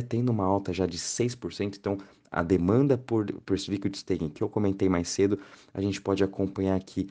tendo 0.08 0.30
uma 0.30 0.44
alta 0.44 0.72
já 0.72 0.86
de 0.86 0.98
6%, 0.98 1.76
então 1.76 1.98
a 2.30 2.42
demanda 2.42 2.96
por, 2.96 3.26
por 3.42 3.58
liquid 3.68 3.94
staking 3.94 4.30
que 4.30 4.42
eu 4.42 4.48
comentei 4.48 4.88
mais 4.88 5.08
cedo, 5.08 5.38
a 5.74 5.80
gente 5.82 6.00
pode 6.00 6.24
acompanhar 6.24 6.76
aqui 6.76 7.10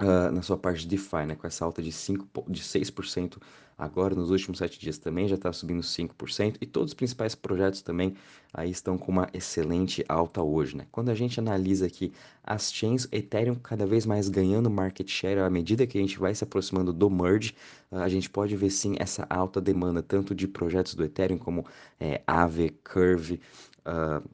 uh, 0.00 0.32
na 0.32 0.42
sua 0.42 0.56
parte 0.56 0.80
de 0.80 0.88
DeFi, 0.88 1.26
né, 1.26 1.34
com 1.34 1.46
essa 1.46 1.64
alta 1.64 1.82
de, 1.82 1.92
5, 1.92 2.44
de 2.48 2.62
6% 2.62 3.38
agora 3.80 4.14
nos 4.14 4.30
últimos 4.30 4.58
7 4.58 4.78
dias 4.78 4.98
também 4.98 5.26
já 5.26 5.36
está 5.36 5.50
subindo 5.52 5.80
5%, 5.80 6.56
e 6.60 6.66
todos 6.66 6.90
os 6.90 6.94
principais 6.94 7.34
projetos 7.34 7.80
também 7.80 8.14
aí 8.52 8.70
estão 8.70 8.98
com 8.98 9.10
uma 9.10 9.28
excelente 9.32 10.04
alta 10.06 10.42
hoje. 10.42 10.76
Né? 10.76 10.86
Quando 10.92 11.08
a 11.08 11.14
gente 11.14 11.40
analisa 11.40 11.86
aqui 11.86 12.12
as 12.44 12.70
chains, 12.70 13.08
Ethereum 13.10 13.54
cada 13.54 13.86
vez 13.86 14.04
mais 14.04 14.28
ganhando 14.28 14.68
market 14.68 15.08
share 15.08 15.40
à 15.40 15.48
medida 15.48 15.86
que 15.86 15.96
a 15.96 16.00
gente 16.00 16.18
vai 16.18 16.34
se 16.34 16.44
aproximando 16.44 16.92
do 16.92 17.08
merge, 17.08 17.54
a 17.90 18.08
gente 18.08 18.28
pode 18.28 18.54
ver 18.54 18.70
sim 18.70 18.96
essa 18.98 19.26
alta 19.30 19.60
demanda 19.60 20.02
tanto 20.02 20.34
de 20.34 20.46
projetos 20.46 20.94
do 20.94 21.04
Ethereum 21.04 21.38
como 21.38 21.64
é, 21.98 22.22
Curve, 22.84 23.40
uh, 23.86 24.28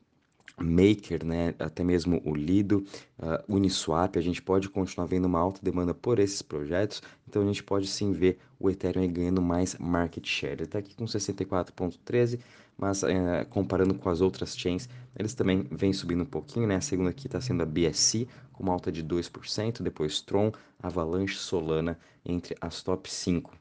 Maker, 0.58 1.24
né, 1.24 1.54
até 1.58 1.84
mesmo 1.84 2.22
o 2.24 2.34
Lido, 2.34 2.84
uh, 3.18 3.54
Uniswap, 3.54 4.16
a 4.16 4.22
gente 4.22 4.40
pode 4.40 4.68
continuar 4.70 5.06
vendo 5.06 5.26
uma 5.26 5.38
alta 5.38 5.60
demanda 5.62 5.92
por 5.92 6.18
esses 6.18 6.40
projetos, 6.40 7.02
então 7.28 7.42
a 7.42 7.46
gente 7.46 7.62
pode 7.62 7.86
sim 7.86 8.12
ver 8.12 8.38
o 8.58 8.70
Ethereum 8.70 9.06
ganhando 9.12 9.42
mais 9.42 9.76
market 9.78 10.26
share. 10.26 10.54
Ele 10.54 10.62
está 10.64 10.78
aqui 10.78 10.94
com 10.94 11.04
64,13, 11.04 12.40
mas 12.78 13.02
uh, 13.02 13.06
comparando 13.50 13.94
com 13.94 14.08
as 14.08 14.20
outras 14.20 14.56
chains, 14.56 14.88
eles 15.18 15.34
também 15.34 15.66
vêm 15.70 15.92
subindo 15.92 16.22
um 16.22 16.26
pouquinho, 16.26 16.66
né? 16.66 16.76
A 16.76 16.80
segunda 16.80 17.10
aqui 17.10 17.26
está 17.26 17.40
sendo 17.40 17.62
a 17.62 17.66
BSC, 17.66 18.26
com 18.52 18.62
uma 18.62 18.72
alta 18.72 18.90
de 18.90 19.04
2%, 19.04 19.82
depois 19.82 20.20
Tron, 20.22 20.52
Avalanche, 20.82 21.36
Solana, 21.36 21.98
entre 22.24 22.56
as 22.60 22.82
top 22.82 23.10
5. 23.10 23.52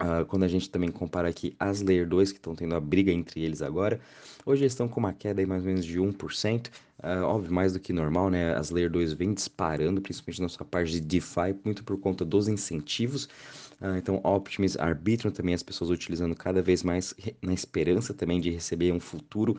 Uh, 0.00 0.24
quando 0.24 0.44
a 0.44 0.48
gente 0.48 0.70
também 0.70 0.90
compara 0.90 1.28
aqui 1.28 1.54
as 1.60 1.82
Layer 1.82 2.08
2, 2.08 2.32
que 2.32 2.38
estão 2.38 2.54
tendo 2.54 2.74
a 2.74 2.80
briga 2.80 3.12
entre 3.12 3.42
eles 3.42 3.60
agora, 3.60 4.00
hoje 4.46 4.62
eles 4.62 4.72
estão 4.72 4.88
com 4.88 4.98
uma 4.98 5.12
queda 5.12 5.42
aí 5.42 5.46
mais 5.46 5.62
ou 5.62 5.68
menos 5.68 5.84
de 5.84 5.98
1%, 5.98 6.68
uh, 6.68 6.70
ah, 7.02 7.26
óbvio, 7.26 7.52
mais 7.52 7.74
do 7.74 7.80
que 7.80 7.92
normal, 7.92 8.30
né? 8.30 8.56
As 8.56 8.70
Layer 8.70 8.90
2 8.90 9.12
vêm 9.12 9.34
disparando, 9.34 10.00
principalmente 10.00 10.40
na 10.40 10.48
sua 10.48 10.64
parte 10.64 10.92
de 10.92 11.00
DeFi, 11.02 11.54
muito 11.64 11.84
por 11.84 11.98
conta 11.98 12.24
dos 12.24 12.48
incentivos. 12.48 13.24
Uh, 13.78 13.96
então, 13.98 14.20
Optimus, 14.24 14.78
Arbitrum 14.78 15.30
também 15.30 15.54
as 15.54 15.62
pessoas 15.62 15.90
utilizando 15.90 16.34
cada 16.34 16.62
vez 16.62 16.82
mais 16.82 17.14
na 17.42 17.52
esperança 17.52 18.14
também 18.14 18.40
de 18.40 18.50
receber 18.50 18.92
um 18.92 19.00
futuro 19.00 19.58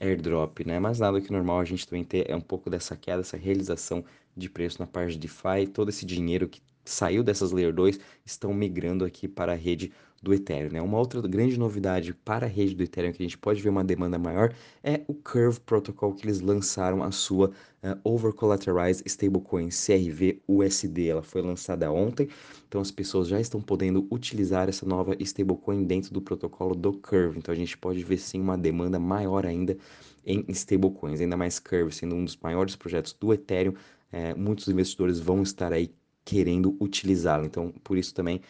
airdrop, 0.00 0.64
né? 0.66 0.80
Mas 0.80 0.98
nada 0.98 1.20
que 1.20 1.30
normal 1.30 1.60
a 1.60 1.64
gente 1.64 1.86
também 1.86 2.02
ter 2.02 2.28
é 2.28 2.34
um 2.34 2.40
pouco 2.40 2.68
dessa 2.68 2.96
queda, 2.96 3.20
essa 3.20 3.36
realização 3.36 4.04
de 4.36 4.50
preço 4.50 4.80
na 4.80 4.86
parte 4.86 5.12
de 5.12 5.18
DeFi, 5.18 5.68
todo 5.72 5.88
esse 5.88 6.04
dinheiro 6.04 6.48
que 6.48 6.60
saiu 6.90 7.22
dessas 7.22 7.52
Layer 7.52 7.72
2 7.72 7.98
estão 8.24 8.52
migrando 8.54 9.04
aqui 9.04 9.28
para 9.28 9.52
a 9.52 9.56
rede 9.56 9.92
do 10.22 10.34
Ethereum. 10.34 10.72
Né? 10.72 10.82
Uma 10.82 10.98
outra 10.98 11.20
grande 11.22 11.58
novidade 11.58 12.12
para 12.12 12.46
a 12.46 12.48
rede 12.48 12.74
do 12.74 12.82
Ethereum 12.82 13.12
que 13.12 13.22
a 13.22 13.26
gente 13.26 13.38
pode 13.38 13.62
ver 13.62 13.68
uma 13.68 13.84
demanda 13.84 14.18
maior 14.18 14.52
é 14.82 15.02
o 15.06 15.14
Curve 15.14 15.60
Protocol 15.60 16.12
que 16.14 16.26
eles 16.26 16.40
lançaram 16.40 17.02
a 17.02 17.10
sua 17.10 17.48
uh, 17.82 17.98
Over 18.02 18.32
Collateralized 18.32 19.06
Stablecoin 19.06 19.68
CRV 19.68 20.42
USD. 20.48 21.08
Ela 21.08 21.22
foi 21.22 21.42
lançada 21.42 21.90
ontem, 21.90 22.28
então 22.66 22.80
as 22.80 22.90
pessoas 22.90 23.28
já 23.28 23.40
estão 23.40 23.60
podendo 23.60 24.06
utilizar 24.10 24.68
essa 24.68 24.86
nova 24.86 25.14
stablecoin 25.20 25.84
dentro 25.84 26.12
do 26.12 26.20
protocolo 26.20 26.74
do 26.74 26.92
Curve. 26.94 27.38
Então 27.38 27.52
a 27.52 27.56
gente 27.56 27.76
pode 27.76 28.02
ver 28.02 28.18
sim 28.18 28.40
uma 28.40 28.56
demanda 28.56 28.98
maior 28.98 29.46
ainda 29.46 29.76
em 30.24 30.44
stablecoins, 30.48 31.20
ainda 31.20 31.36
mais 31.36 31.58
Curve 31.58 31.94
sendo 31.94 32.16
um 32.16 32.24
dos 32.24 32.36
maiores 32.36 32.74
projetos 32.74 33.12
do 33.12 33.32
Ethereum. 33.32 33.74
É, 34.10 34.34
muitos 34.34 34.66
investidores 34.68 35.20
vão 35.20 35.42
estar 35.42 35.72
aí 35.72 35.90
querendo 36.26 36.76
utilizá-lo. 36.80 37.46
Então, 37.46 37.72
por 37.84 37.96
isso 37.96 38.12
também 38.12 38.42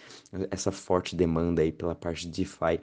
essa 0.50 0.72
forte 0.72 1.14
demanda 1.14 1.60
aí 1.60 1.70
pela 1.70 1.94
parte 1.94 2.26
de 2.26 2.42
DeFi 2.42 2.80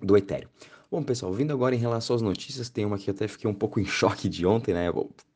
do 0.00 0.16
Ethereum. 0.16 0.48
Bom, 0.90 1.04
pessoal, 1.04 1.32
vindo 1.32 1.52
agora 1.52 1.72
em 1.72 1.78
relação 1.78 2.16
às 2.16 2.20
notícias, 2.20 2.68
tem 2.68 2.84
uma 2.84 2.98
que 2.98 3.08
eu 3.08 3.14
até 3.14 3.28
fiquei 3.28 3.48
um 3.48 3.54
pouco 3.54 3.78
em 3.80 3.84
choque 3.84 4.28
de 4.28 4.44
ontem, 4.44 4.74
né? 4.74 4.86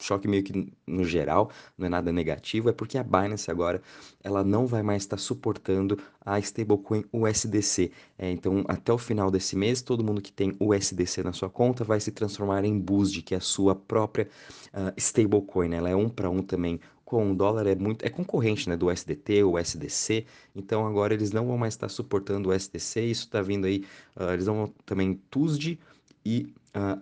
Choque 0.00 0.26
meio 0.26 0.43
que 0.43 0.73
no 0.85 1.05
geral, 1.05 1.49
não 1.79 1.87
é 1.87 1.88
nada 1.88 2.12
negativo, 2.12 2.69
é 2.69 2.73
porque 2.73 2.99
a 2.99 3.05
Binance 3.05 3.50
agora 3.50 3.81
ela 4.23 4.43
não 4.43 4.67
vai 4.67 4.83
mais 4.83 5.05
estar 5.05 5.17
suportando 5.17 5.97
a 6.21 6.41
stablecoin 6.41 7.05
USDC. 7.12 7.93
É, 8.19 8.33
então, 8.33 8.64
até 8.67 8.93
o 8.93 8.99
final 8.99 9.31
desse 9.31 9.55
mês, 9.55 9.81
todo 9.81 10.03
mundo 10.03 10.21
que 10.21 10.33
tem 10.33 10.57
USDC 10.59 11.23
na 11.23 11.33
sua 11.33 11.49
conta 11.49 11.85
vai 11.85 12.00
se 12.00 12.11
transformar 12.11 12.64
em 12.64 12.76
BUSD, 12.76 13.23
que 13.23 13.35
é 13.35 13.38
a 13.38 13.41
sua 13.41 13.76
própria 13.76 14.29
uh, 14.73 14.93
stablecoin. 14.97 15.69
Né? 15.69 15.76
Ela 15.76 15.91
é 15.91 15.97
um 15.97 16.09
para 16.09 16.29
um 16.29 16.43
também 16.43 16.81
com 17.04 17.32
o 17.32 17.34
dólar 17.34 17.66
é 17.66 17.75
muito 17.75 18.04
é 18.04 18.08
concorrente 18.11 18.68
né, 18.68 18.76
do 18.76 18.90
SDT, 18.90 19.44
o 19.44 19.58
SDC, 19.58 20.26
então 20.54 20.87
agora 20.87 21.14
eles 21.14 21.30
não 21.32 21.46
vão 21.46 21.58
mais 21.58 21.75
estar 21.75 21.88
suportando 21.88 22.49
o 22.49 22.52
SDC, 22.52 23.00
isso 23.02 23.25
está 23.25 23.42
vindo 23.42 23.66
aí, 23.66 23.84
uh, 24.16 24.30
eles 24.32 24.46
vão 24.46 24.73
também 24.87 25.14
TUSD 25.30 25.78
e 26.25 26.54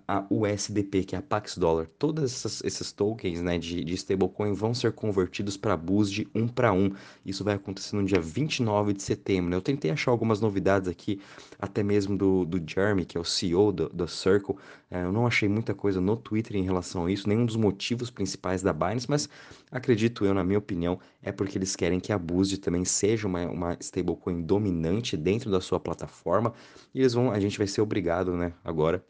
a 0.07 0.27
USDP, 0.29 1.03
que 1.03 1.17
é 1.17 1.19
a 1.19 1.23
Pax 1.23 1.57
Dollar. 1.57 1.87
Todos 1.99 2.63
esses 2.63 2.93
tokens 2.93 3.41
né, 3.41 3.59
de, 3.59 3.83
de 3.83 3.95
stablecoin 3.95 4.53
vão 4.53 4.75
ser 4.75 4.93
convertidos 4.93 5.57
para 5.57 5.75
BUSD 5.77 6.29
um 6.35 6.47
para 6.47 6.73
um. 6.75 6.91
Isso 7.25 7.43
vai 7.43 7.55
acontecer 7.55 7.97
no 7.97 8.05
dia 8.05 8.21
29 8.21 8.93
de 8.93 9.03
setembro. 9.03 9.51
Né? 9.51 9.57
Eu 9.57 9.63
tentei 9.63 9.91
achar 9.91 10.11
algumas 10.11 10.43
novidades 10.43 10.89
aqui, 10.89 11.23
até 11.59 11.83
mesmo 11.83 12.19
do, 12.19 12.45
do 12.45 12.63
Jeremy, 12.65 13.07
que 13.07 13.17
é 13.17 13.21
o 13.21 13.25
CEO 13.25 13.73
do, 13.73 13.89
do 13.89 14.07
Circle. 14.07 14.57
É, 14.91 15.05
eu 15.05 15.13
não 15.13 15.27
achei 15.27 15.49
muita 15.49 15.73
coisa 15.73 16.03
no 16.03 16.19
Twitter 16.19 16.55
em 16.55 16.65
relação 16.65 17.07
a 17.07 17.11
isso, 17.11 17.27
nenhum 17.27 17.47
dos 17.47 17.57
motivos 17.57 18.11
principais 18.11 18.61
da 18.61 18.75
Binance, 18.75 19.09
mas 19.09 19.27
acredito 19.71 20.27
eu, 20.27 20.35
na 20.35 20.45
minha 20.45 20.59
opinião, 20.59 21.01
é 21.23 21.33
porque 21.33 21.57
eles 21.57 21.75
querem 21.75 21.99
que 21.99 22.13
a 22.13 22.19
BUSD 22.19 22.59
também 22.59 22.85
seja 22.85 23.27
uma, 23.27 23.47
uma 23.47 23.77
stablecoin 23.81 24.43
dominante 24.43 25.17
dentro 25.17 25.51
da 25.51 25.63
sua 25.63 25.81
plataforma. 25.81 26.53
E 26.95 27.01
eles 27.01 27.15
vão, 27.15 27.33
a 27.33 27.41
gente 27.41 27.57
vai 27.57 27.67
ser 27.67 27.81
obrigado, 27.81 28.37
né, 28.37 28.53
agora 28.63 29.03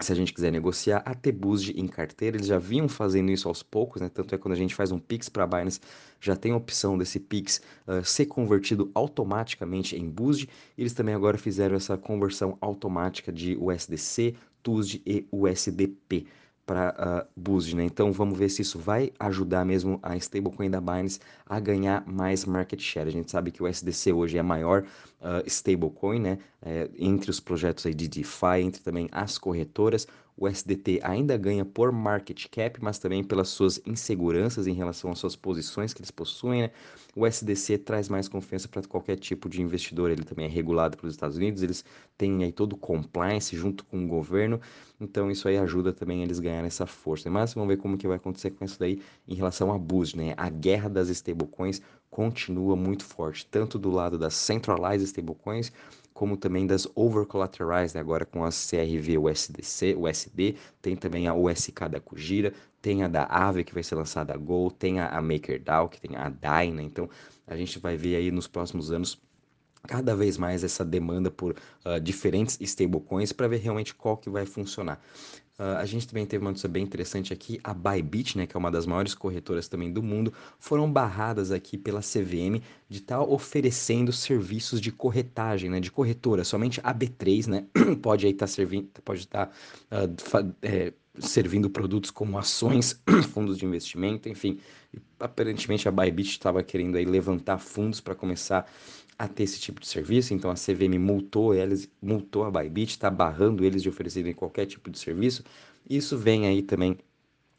se 0.00 0.12
a 0.12 0.14
gente 0.14 0.32
quiser 0.32 0.50
negociar, 0.50 1.02
a 1.06 1.32
boost 1.32 1.72
em 1.78 1.86
carteira, 1.86 2.36
eles 2.36 2.48
já 2.48 2.58
vinham 2.58 2.88
fazendo 2.88 3.30
isso 3.30 3.46
aos 3.48 3.62
poucos, 3.62 4.02
né? 4.02 4.08
Tanto 4.08 4.34
é 4.34 4.38
quando 4.38 4.52
a 4.52 4.56
gente 4.56 4.74
faz 4.74 4.90
um 4.90 4.98
Pix 4.98 5.28
para 5.28 5.44
a 5.44 5.46
Binance, 5.46 5.80
já 6.20 6.34
tem 6.34 6.52
a 6.52 6.56
opção 6.56 6.98
desse 6.98 7.20
Pix 7.20 7.60
uh, 7.86 8.04
ser 8.04 8.26
convertido 8.26 8.90
automaticamente 8.94 9.96
em 9.96 10.08
boost. 10.08 10.48
Eles 10.76 10.92
também 10.92 11.14
agora 11.14 11.38
fizeram 11.38 11.76
essa 11.76 11.96
conversão 11.96 12.58
automática 12.60 13.32
de 13.32 13.56
USDC, 13.56 14.34
TUSD 14.62 15.02
e 15.06 15.26
USDP 15.30 16.26
para 16.66 17.26
uh, 17.26 17.40
Boost, 17.40 17.74
né? 17.76 17.84
Então 17.84 18.12
vamos 18.12 18.38
ver 18.38 18.48
se 18.48 18.62
isso 18.62 18.78
vai 18.78 19.12
ajudar 19.18 19.64
mesmo 19.64 19.98
a 20.02 20.16
stablecoin 20.16 20.70
da 20.70 20.80
Binance 20.80 21.20
a 21.46 21.60
ganhar 21.60 22.04
mais 22.06 22.44
market 22.44 22.80
share. 22.80 23.08
A 23.08 23.12
gente 23.12 23.30
sabe 23.30 23.50
que 23.50 23.62
o 23.62 23.66
SDC 23.66 24.12
hoje 24.12 24.36
é 24.36 24.40
a 24.40 24.44
maior 24.44 24.82
uh, 25.20 25.46
stablecoin, 25.46 26.20
né? 26.20 26.38
É, 26.62 26.88
entre 26.98 27.30
os 27.30 27.40
projetos 27.40 27.84
aí 27.84 27.92
de 27.94 28.08
DeFi, 28.08 28.62
entre 28.62 28.82
também 28.82 29.08
as 29.12 29.36
corretoras. 29.36 30.06
O 30.36 30.48
SDT 30.48 31.00
ainda 31.04 31.36
ganha 31.36 31.64
por 31.64 31.92
market 31.92 32.46
cap, 32.50 32.82
mas 32.82 32.98
também 32.98 33.22
pelas 33.22 33.48
suas 33.48 33.80
inseguranças 33.86 34.66
em 34.66 34.72
relação 34.72 35.12
às 35.12 35.18
suas 35.20 35.36
posições 35.36 35.94
que 35.94 36.00
eles 36.00 36.10
possuem. 36.10 36.62
Né? 36.62 36.70
O 37.14 37.24
SDC 37.24 37.78
traz 37.78 38.08
mais 38.08 38.28
confiança 38.28 38.66
para 38.66 38.82
qualquer 38.82 39.16
tipo 39.16 39.48
de 39.48 39.62
investidor. 39.62 40.10
Ele 40.10 40.24
também 40.24 40.46
é 40.46 40.48
regulado 40.48 40.96
pelos 40.96 41.14
Estados 41.14 41.36
Unidos, 41.36 41.62
eles 41.62 41.84
têm 42.18 42.42
aí 42.42 42.50
todo 42.50 42.72
o 42.72 42.76
compliance 42.76 43.56
junto 43.56 43.84
com 43.84 44.04
o 44.04 44.08
governo. 44.08 44.60
Então 45.00 45.30
isso 45.30 45.46
aí 45.46 45.56
ajuda 45.56 45.92
também 45.92 46.22
eles 46.22 46.40
ganharem 46.40 46.66
essa 46.66 46.86
força. 46.86 47.30
Mas 47.30 47.54
vamos 47.54 47.68
ver 47.68 47.76
como 47.76 47.96
que 47.96 48.08
vai 48.08 48.16
acontecer 48.16 48.50
com 48.50 48.64
isso 48.64 48.78
daí 48.78 49.00
em 49.28 49.36
relação 49.36 49.72
a 49.72 49.78
Boost, 49.78 50.16
né? 50.16 50.34
A 50.36 50.50
guerra 50.50 50.88
das 50.88 51.08
stablecoins 51.08 51.80
continua 52.10 52.74
muito 52.76 53.04
forte, 53.04 53.46
tanto 53.46 53.78
do 53.78 53.90
lado 53.90 54.18
das 54.18 54.34
centralized 54.34 55.04
stablecoins 55.04 55.72
como 56.14 56.36
também 56.36 56.64
das 56.64 56.86
over 56.94 57.26
collateralized, 57.26 57.94
né? 57.96 58.00
agora 58.00 58.24
com 58.24 58.44
as 58.44 58.70
CRV 58.70 59.18
USDC, 59.18 59.96
USD, 59.96 60.54
tem 60.80 60.94
também 60.94 61.26
a 61.26 61.34
USK 61.34 61.88
da 61.90 62.00
Kujira, 62.00 62.54
tem 62.80 63.02
a 63.02 63.08
da 63.08 63.24
Aave 63.24 63.64
que 63.64 63.74
vai 63.74 63.82
ser 63.82 63.96
lançada 63.96 64.32
a 64.32 64.36
Go, 64.36 64.70
tem 64.70 65.00
a, 65.00 65.08
a 65.08 65.20
MakerDAO, 65.20 65.88
que 65.88 66.00
tem 66.00 66.16
a 66.16 66.28
DAI, 66.28 66.70
né? 66.70 66.82
Então 66.82 67.10
a 67.46 67.56
gente 67.56 67.80
vai 67.80 67.96
ver 67.96 68.14
aí 68.14 68.30
nos 68.30 68.46
próximos 68.46 68.92
anos 68.92 69.20
cada 69.82 70.14
vez 70.14 70.38
mais 70.38 70.64
essa 70.64 70.84
demanda 70.84 71.30
por 71.30 71.52
uh, 71.84 72.00
diferentes 72.00 72.58
stablecoins 72.60 73.32
para 73.32 73.48
ver 73.48 73.58
realmente 73.58 73.94
qual 73.94 74.16
que 74.16 74.30
vai 74.30 74.46
funcionar. 74.46 75.00
Uh, 75.56 75.78
a 75.78 75.86
gente 75.86 76.08
também 76.08 76.26
teve 76.26 76.44
uma 76.44 76.50
notícia 76.50 76.68
bem 76.68 76.82
interessante 76.82 77.32
aqui, 77.32 77.60
a 77.62 77.72
Bybit, 77.72 78.36
né, 78.36 78.44
que 78.44 78.56
é 78.56 78.58
uma 78.58 78.72
das 78.72 78.86
maiores 78.86 79.14
corretoras 79.14 79.68
também 79.68 79.92
do 79.92 80.02
mundo, 80.02 80.32
foram 80.58 80.90
barradas 80.92 81.52
aqui 81.52 81.78
pela 81.78 82.00
CVM 82.00 82.60
de 82.88 82.98
estar 82.98 83.18
tá 83.18 83.22
oferecendo 83.22 84.12
serviços 84.12 84.80
de 84.80 84.90
corretagem, 84.90 85.70
né, 85.70 85.78
de 85.78 85.92
corretora. 85.92 86.42
Somente 86.42 86.80
a 86.82 86.92
B3, 86.92 87.46
né, 87.46 87.66
pode 88.02 88.26
aí 88.26 88.32
estar 88.32 88.46
tá 88.46 88.52
servindo, 88.52 88.88
pode 89.04 89.20
estar 89.20 89.46
tá, 89.88 90.04
uh, 90.04 90.54
é, 90.60 90.92
servindo 91.20 91.70
produtos 91.70 92.10
como 92.10 92.36
ações, 92.36 93.00
fundos 93.32 93.56
de 93.56 93.64
investimento, 93.64 94.28
enfim. 94.28 94.58
aparentemente 95.20 95.88
a 95.88 95.92
Bybit 95.92 96.30
estava 96.30 96.64
querendo 96.64 96.96
aí 96.96 97.04
levantar 97.04 97.58
fundos 97.58 98.00
para 98.00 98.16
começar 98.16 98.68
a 99.18 99.28
ter 99.28 99.44
esse 99.44 99.60
tipo 99.60 99.80
de 99.80 99.86
serviço, 99.86 100.34
então 100.34 100.50
a 100.50 100.54
CVM 100.54 100.98
multou 100.98 101.54
eles, 101.54 101.88
multou 102.02 102.44
a 102.44 102.50
Bybit, 102.50 102.90
está 102.90 103.10
barrando 103.10 103.64
eles 103.64 103.82
de 103.82 103.88
oferecerem 103.88 104.32
qualquer 104.32 104.66
tipo 104.66 104.90
de 104.90 104.98
serviço. 104.98 105.44
Isso 105.88 106.16
vem 106.16 106.46
aí 106.46 106.62
também 106.62 106.98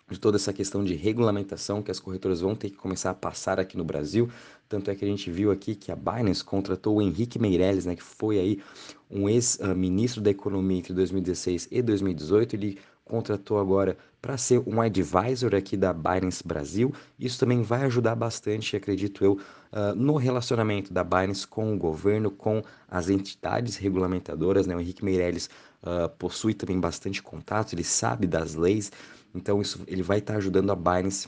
de 0.09 0.19
toda 0.19 0.37
essa 0.37 0.53
questão 0.53 0.83
de 0.83 0.93
regulamentação 0.93 1.81
que 1.81 1.89
as 1.89 1.99
corretoras 1.99 2.41
vão 2.41 2.55
ter 2.55 2.69
que 2.69 2.75
começar 2.75 3.09
a 3.09 3.13
passar 3.13 3.59
aqui 3.59 3.75
no 3.75 3.83
Brasil. 3.83 4.29
Tanto 4.69 4.91
é 4.91 4.95
que 4.95 5.03
a 5.03 5.07
gente 5.07 5.31
viu 5.31 5.51
aqui 5.51 5.73
que 5.73 5.91
a 5.91 5.95
Binance 5.95 6.43
contratou 6.43 6.97
o 6.97 7.01
Henrique 7.01 7.39
Meirelles, 7.39 7.85
né, 7.85 7.95
que 7.95 8.03
foi 8.03 8.39
aí 8.39 8.59
um 9.09 9.27
ex-ministro 9.27 10.21
da 10.21 10.29
Economia 10.29 10.77
entre 10.77 10.93
2016 10.93 11.69
e 11.71 11.81
2018. 11.81 12.55
Ele 12.55 12.77
contratou 13.03 13.59
agora 13.59 13.97
para 14.25 14.37
ser 14.39 14.59
um 14.65 14.81
advisor 14.81 15.53
aqui 15.53 15.77
da 15.77 15.93
Binance 15.93 16.41
Brasil. 16.43 16.91
Isso 17.19 17.39
também 17.39 17.61
vai 17.61 17.83
ajudar 17.83 18.15
bastante, 18.15 18.75
acredito 18.75 19.23
eu, 19.23 19.33
uh, 19.33 19.93
no 19.95 20.15
relacionamento 20.15 20.91
da 20.91 21.03
Binance 21.03 21.45
com 21.45 21.71
o 21.71 21.77
governo, 21.77 22.31
com 22.31 22.63
as 22.87 23.07
entidades 23.07 23.75
regulamentadoras. 23.75 24.65
Né? 24.65 24.75
O 24.75 24.81
Henrique 24.81 25.05
Meirelles 25.05 25.47
uh, 25.83 26.09
possui 26.17 26.55
também 26.55 26.79
bastante 26.79 27.21
contato, 27.21 27.73
ele 27.73 27.83
sabe 27.83 28.25
das 28.25 28.55
leis, 28.55 28.91
então 29.31 29.61
isso 29.61 29.83
ele 29.85 30.01
vai 30.01 30.17
estar 30.17 30.33
tá 30.33 30.39
ajudando 30.39 30.71
a 30.71 30.75
Binance 30.75 31.27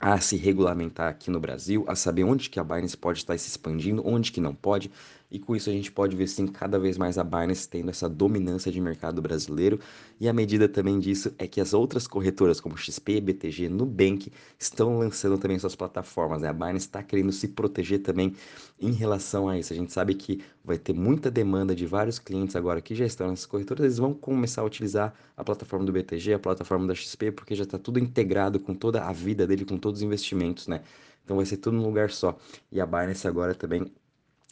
a 0.00 0.18
se 0.20 0.36
regulamentar 0.36 1.08
aqui 1.08 1.30
no 1.30 1.38
Brasil, 1.38 1.84
a 1.86 1.94
saber 1.94 2.24
onde 2.24 2.50
que 2.50 2.58
a 2.58 2.64
Binance 2.64 2.96
pode 2.96 3.20
estar 3.20 3.38
se 3.38 3.48
expandindo, 3.48 4.02
onde 4.04 4.32
que 4.32 4.40
não 4.40 4.52
pode, 4.52 4.90
e 5.30 5.38
com 5.38 5.54
isso 5.56 5.70
a 5.70 5.72
gente 5.72 5.90
pode 5.90 6.16
ver 6.16 6.26
sim 6.26 6.46
cada 6.46 6.78
vez 6.78 6.96
mais 6.96 7.18
a 7.18 7.24
Binance 7.24 7.68
tendo 7.68 7.90
essa 7.90 8.08
dominância 8.08 8.70
de 8.70 8.80
mercado 8.80 9.20
brasileiro, 9.20 9.78
e 10.20 10.28
a 10.28 10.32
medida 10.32 10.68
também 10.68 10.98
disso 10.98 11.34
é 11.38 11.46
que 11.46 11.60
as 11.60 11.74
outras 11.74 12.06
corretoras 12.06 12.60
como 12.60 12.76
XP, 12.76 13.20
BTG, 13.20 13.68
Nubank 13.68 14.32
estão 14.58 14.98
lançando 14.98 15.38
também 15.38 15.58
suas 15.58 15.76
plataformas, 15.76 16.40
né? 16.40 16.48
A 16.48 16.52
Binance 16.52 16.86
está 16.86 17.02
querendo 17.02 17.32
se 17.32 17.48
proteger 17.48 18.02
também 18.02 18.34
em 18.80 18.92
relação 18.92 19.48
a 19.48 19.58
isso. 19.58 19.72
A 19.72 19.76
gente 19.76 19.92
sabe 19.92 20.14
que 20.14 20.42
vai 20.64 20.78
ter 20.78 20.92
muita 20.92 21.30
demanda 21.30 21.74
de 21.74 21.86
vários 21.86 22.18
clientes 22.18 22.56
agora 22.56 22.80
que 22.80 22.94
já 22.94 23.04
estão 23.06 23.28
nessas 23.28 23.46
corretoras, 23.46 23.84
eles 23.84 23.98
vão 23.98 24.14
começar 24.14 24.62
a 24.62 24.64
utilizar 24.64 25.14
a 25.36 25.44
plataforma 25.44 25.84
do 25.84 25.92
BTG, 25.92 26.34
a 26.34 26.38
plataforma 26.38 26.86
da 26.86 26.94
XP, 26.94 27.32
porque 27.32 27.54
já 27.54 27.64
está 27.64 27.78
tudo 27.78 27.98
integrado 27.98 28.58
com 28.58 28.74
toda 28.74 29.04
a 29.04 29.12
vida 29.12 29.46
dele, 29.46 29.64
com 29.64 29.78
todos 29.78 30.00
os 30.00 30.04
investimentos, 30.06 30.66
né? 30.66 30.82
Então 31.24 31.36
vai 31.36 31.46
ser 31.46 31.56
tudo 31.58 31.76
num 31.76 31.84
lugar 31.84 32.10
só. 32.10 32.38
E 32.70 32.80
a 32.80 32.86
Binance 32.86 33.26
agora 33.26 33.54
também 33.54 33.92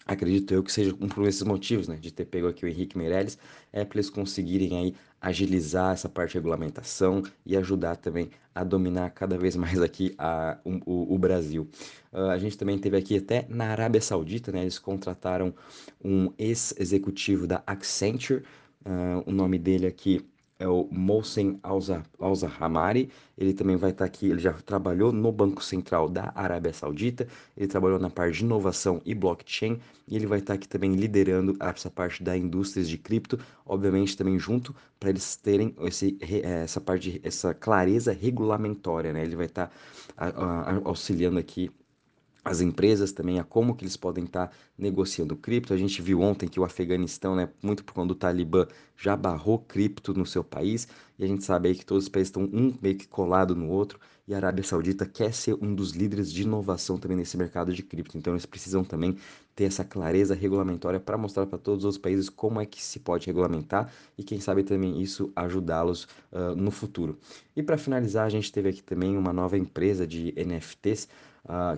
acredito 0.07 0.53
eu 0.53 0.63
que 0.63 0.73
seja 0.73 0.95
um 1.01 1.09
por 1.09 1.27
esses 1.27 1.43
motivos, 1.43 1.89
né, 1.89 1.97
de 1.97 2.13
ter 2.13 2.25
pego 2.25 2.49
aqui 2.49 2.65
o 2.65 2.69
Henrique 2.69 2.97
Meirelles, 2.97 3.39
é 3.73 3.85
para 3.85 3.99
eles 3.99 4.11
conseguirem 4.11 4.79
aí 4.79 4.95
agilizar 5.21 5.95
essa 5.95 6.09
parte 6.09 6.33
de 6.33 6.39
regulamentação 6.39 7.23
e 7.47 7.57
ajudar 7.57 7.97
também 7.97 8.31
a 8.55 8.63
dominar 8.63 9.11
cada 9.11 9.39
vez 9.39 9.57
mais 9.57 9.81
aqui 9.81 10.15
a, 10.19 10.59
o, 10.65 11.15
o 11.15 11.19
Brasil. 11.19 11.69
Uh, 12.13 12.31
a 12.31 12.39
gente 12.39 12.59
também 12.59 12.79
teve 12.79 12.97
aqui 12.97 13.17
até 13.17 13.47
na 13.49 13.67
Arábia 13.67 14.01
Saudita, 14.01 14.53
né, 14.53 14.63
eles 14.63 14.79
contrataram 14.79 15.55
um 16.03 16.31
ex-executivo 16.39 17.47
da 17.47 17.63
Accenture, 17.67 18.43
uh, 18.85 19.23
o 19.27 19.33
nome 19.33 19.59
dele 19.59 19.87
aqui 19.87 20.25
é 20.59 20.69
o 20.69 20.89
Mohsen 20.91 21.59
Al-Zahamari. 21.63 23.11
Ele 23.37 23.53
também 23.53 23.77
vai 23.77 23.91
estar 23.91 24.05
aqui, 24.05 24.29
ele 24.29 24.39
já 24.41 24.53
trabalhou 24.53 25.13
no 25.13 25.33
Banco 25.33 25.63
Central 25.63 26.09
da 26.09 26.33
Arábia 26.35 26.73
Saudita, 26.73 27.27
ele 27.57 27.67
trabalhou 27.67 27.99
na 27.99 28.09
parte 28.09 28.39
de 28.39 28.45
inovação 28.45 29.03
e 29.05 29.15
blockchain, 29.15 29.81
e 30.07 30.15
ele 30.15 30.27
vai 30.27 30.39
estar 30.39 30.55
aqui 30.55 30.69
também 30.69 30.93
liderando 30.93 31.57
essa 31.59 31.91
parte 31.91 32.23
da 32.23 32.37
indústria 32.37 32.85
de 32.85 32.97
cripto, 32.97 33.39
obviamente 33.67 34.17
também 34.17 34.39
junto 34.39 34.75
para 35.01 35.11
eles 35.11 35.37
terem 35.37 35.75
esse, 35.81 36.17
essa 36.43 36.81
parte, 36.81 37.21
essa 37.25 37.53
clareza 37.53 38.13
regulamentória, 38.13 39.13
né? 39.13 39.23
Ele 39.25 39.37
vai 39.37 39.47
estar 39.47 39.71
auxiliando 40.85 41.39
aqui 41.39 41.71
as 42.45 42.61
empresas 42.61 43.11
também 43.11 43.39
a 43.41 43.45
como 43.45 43.75
que 43.75 43.85
eles 43.85 43.97
podem 43.97 44.25
estar 44.25 44.49
tá 44.49 44.55
negociando 44.77 45.35
cripto. 45.35 45.73
A 45.73 45.77
gente 45.77 46.03
viu 46.03 46.21
ontem 46.21 46.47
que 46.47 46.61
o 46.61 46.65
Afeganistão, 46.65 47.35
né, 47.35 47.49
muito 47.63 47.83
por 47.83 47.95
conta 47.95 48.09
do 48.09 48.15
Talibã, 48.15 48.67
já 48.97 49.17
barrou 49.17 49.59
cripto 49.59 50.13
no 50.13 50.27
seu 50.27 50.45
país, 50.45 50.87
e 51.19 51.25
a 51.25 51.27
gente 51.27 51.43
sabe 51.45 51.69
aí 51.69 51.75
que 51.75 51.87
todos 51.87 52.05
os 52.05 52.09
países 52.09 52.29
estão 52.29 52.45
um 52.45 52.75
meio 52.83 52.97
que 52.97 53.09
colado 53.09 53.57
no 53.57 53.69
outro, 53.69 53.99
e 54.27 54.33
a 54.33 54.37
Arábia 54.39 54.65
Saudita 54.65 55.05
quer 55.05 55.35
ser 55.35 55.55
um 55.61 55.75
dos 55.75 55.93
líderes 55.93 56.33
de 56.33 56.43
inovação 56.43 56.97
também 56.97 57.17
nesse 57.17 57.37
mercado 57.37 57.73
de 57.75 57.83
cripto. 57.83 58.17
Então 58.17 58.33
eles 58.33 58.47
precisam 58.47 58.83
também 58.83 59.17
ter 59.55 59.65
essa 59.65 59.85
clareza 59.85 60.35
regulamentória 60.35 60.99
para 60.99 61.19
mostrar 61.19 61.47
para 61.47 61.59
todos 61.59 61.85
os 61.85 61.99
países 61.99 62.29
como 62.31 62.61
é 62.61 62.67
que 62.67 62.83
se 62.83 63.01
pode 63.01 63.27
regulamentar 63.27 63.93
e 64.17 64.25
quem 64.25 64.41
sabe 64.41 64.65
também 64.65 65.01
isso 65.01 65.31
ajudá-los 65.37 66.05
uh, 66.33 66.55
no 66.57 66.71
futuro. 66.71 67.19
E 67.55 67.63
para 67.63 67.77
finalizar, 67.77 68.27
a 68.27 68.31
gente 68.31 68.51
teve 68.51 68.71
aqui 68.71 68.83
também 68.83 69.17
uma 69.17 69.33
nova 69.33 69.59
empresa 69.59 70.07
de 70.07 70.35
NFTs 70.37 71.07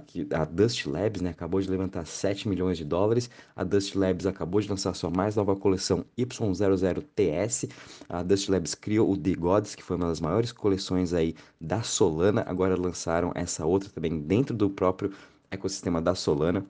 que 0.06 0.26
a 0.32 0.44
Dust 0.44 0.86
Labs 0.86 1.20
né, 1.20 1.30
acabou 1.30 1.60
de 1.60 1.68
levantar 1.68 2.06
7 2.06 2.48
milhões 2.48 2.78
de 2.78 2.84
dólares. 2.84 3.28
A 3.54 3.64
Dust 3.64 3.94
Labs 3.96 4.26
acabou 4.26 4.60
de 4.60 4.68
lançar 4.68 4.94
sua 4.94 5.10
mais 5.10 5.34
nova 5.34 5.56
coleção 5.56 6.04
Y00TS. 6.16 7.68
A 8.08 8.22
Dust 8.22 8.48
Labs 8.48 8.74
criou 8.74 9.10
o 9.10 9.16
The 9.16 9.34
Gods, 9.34 9.74
que 9.74 9.82
foi 9.82 9.96
uma 9.96 10.08
das 10.08 10.20
maiores 10.20 10.52
coleções 10.52 11.12
aí 11.12 11.34
da 11.60 11.82
Solana. 11.82 12.44
Agora 12.46 12.76
lançaram 12.76 13.32
essa 13.34 13.66
outra 13.66 13.90
também 13.90 14.20
dentro 14.20 14.54
do 14.54 14.70
próprio 14.70 15.12
ecossistema 15.50 16.00
da 16.00 16.14
Solana. 16.14 16.64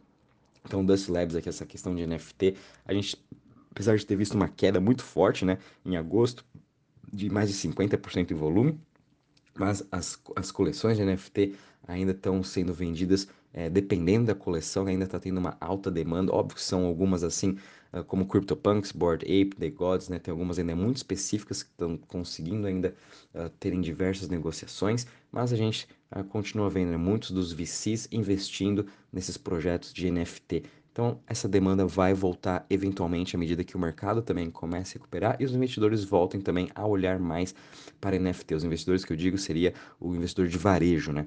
Então, 0.64 0.84
Dust 0.84 1.08
Labs 1.08 1.36
aqui, 1.36 1.48
essa 1.48 1.66
questão 1.66 1.94
de 1.94 2.06
NFT, 2.06 2.56
a 2.84 2.92
gente, 2.92 3.16
apesar 3.70 3.96
de 3.96 4.04
ter 4.04 4.16
visto 4.16 4.34
uma 4.34 4.48
queda 4.48 4.80
muito 4.80 5.02
forte, 5.02 5.44
né, 5.44 5.58
em 5.84 5.96
agosto, 5.96 6.44
de 7.12 7.30
mais 7.30 7.48
de 7.48 7.54
50% 7.54 8.32
em 8.32 8.34
volume, 8.34 8.80
mas 9.58 9.86
as, 9.90 10.20
as 10.34 10.50
coleções 10.50 10.96
de 10.96 11.04
NFT 11.04 11.54
ainda 11.86 12.12
estão 12.12 12.42
sendo 12.42 12.72
vendidas 12.72 13.28
é, 13.56 13.70
dependendo 13.70 14.26
da 14.26 14.34
coleção, 14.34 14.86
ainda 14.86 15.04
está 15.04 15.18
tendo 15.18 15.38
uma 15.38 15.56
alta 15.58 15.90
demanda. 15.90 16.30
Óbvio 16.30 16.56
que 16.56 16.62
são 16.62 16.84
algumas 16.84 17.24
assim, 17.24 17.56
uh, 17.92 18.04
como 18.04 18.26
CryptoPunks, 18.26 18.92
Bored 18.92 19.24
Ape, 19.24 19.56
The 19.56 19.70
Gods, 19.70 20.10
né? 20.10 20.18
Tem 20.18 20.30
algumas 20.30 20.58
ainda 20.58 20.76
muito 20.76 20.98
específicas 20.98 21.62
que 21.62 21.70
estão 21.70 21.96
conseguindo 21.96 22.66
ainda 22.66 22.94
uh, 23.34 23.48
terem 23.58 23.80
diversas 23.80 24.28
negociações, 24.28 25.06
mas 25.32 25.54
a 25.54 25.56
gente 25.56 25.88
uh, 26.14 26.22
continua 26.24 26.68
vendo 26.68 26.90
né, 26.90 26.98
muitos 26.98 27.30
dos 27.30 27.50
VCs 27.50 28.06
investindo 28.12 28.86
nesses 29.10 29.38
projetos 29.38 29.90
de 29.94 30.10
NFT. 30.10 30.64
Então, 30.96 31.20
essa 31.26 31.46
demanda 31.46 31.84
vai 31.84 32.14
voltar 32.14 32.64
eventualmente 32.70 33.36
à 33.36 33.38
medida 33.38 33.62
que 33.62 33.76
o 33.76 33.78
mercado 33.78 34.22
também 34.22 34.50
comece 34.50 34.92
a 34.92 34.94
recuperar 34.94 35.36
e 35.38 35.44
os 35.44 35.54
investidores 35.54 36.02
voltem 36.02 36.40
também 36.40 36.70
a 36.74 36.86
olhar 36.86 37.18
mais 37.18 37.54
para 38.00 38.18
NFT. 38.18 38.54
Os 38.54 38.64
investidores 38.64 39.04
que 39.04 39.12
eu 39.12 39.16
digo 39.16 39.36
seria 39.36 39.74
o 40.00 40.14
investidor 40.14 40.48
de 40.48 40.56
varejo, 40.56 41.12
né? 41.12 41.26